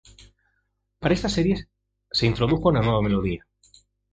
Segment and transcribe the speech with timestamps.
[0.97, 1.65] Para esta serie
[2.11, 3.45] se introdujo una nueva melodía.